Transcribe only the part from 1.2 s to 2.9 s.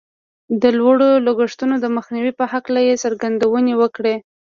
لګښتونو د مخنيوي په هکله